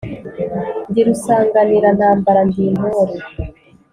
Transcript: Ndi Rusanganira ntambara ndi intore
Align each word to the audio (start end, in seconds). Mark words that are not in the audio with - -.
Ndi 0.89 1.01
Rusanganira 1.07 1.89
ntambara 1.97 2.41
ndi 2.47 2.61
intore 2.69 3.15